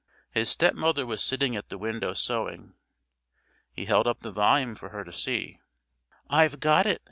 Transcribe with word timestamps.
His 0.31 0.49
stepmother 0.49 1.05
was 1.05 1.21
sitting 1.23 1.55
at 1.55 1.69
the 1.69 1.77
window 1.77 2.15
sewing. 2.15 2.73
He 3.71 3.85
held 3.85 4.07
up 4.07 4.21
the 4.21 4.31
volume 4.31 4.73
for 4.73 4.89
her 4.89 5.03
to 5.03 5.13
see. 5.13 5.59
"I've 6.27 6.59
got 6.59 6.87
it!" 6.87 6.99